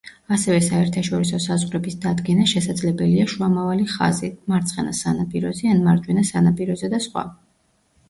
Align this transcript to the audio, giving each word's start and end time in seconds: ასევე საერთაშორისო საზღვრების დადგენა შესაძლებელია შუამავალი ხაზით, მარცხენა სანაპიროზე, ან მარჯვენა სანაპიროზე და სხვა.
ასევე 0.35 0.61
საერთაშორისო 0.67 1.39
საზღვრების 1.43 1.99
დადგენა 2.07 2.47
შესაძლებელია 2.53 3.27
შუამავალი 3.35 3.87
ხაზით, 3.95 4.43
მარცხენა 4.55 4.97
სანაპიროზე, 5.05 5.73
ან 5.77 5.89
მარჯვენა 5.89 6.29
სანაპიროზე 6.35 6.95
და 6.99 7.07
სხვა. 7.09 7.31